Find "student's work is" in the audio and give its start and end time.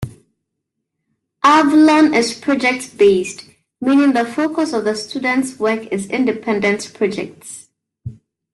4.95-6.07